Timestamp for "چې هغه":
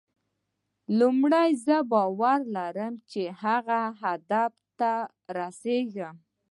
3.11-3.81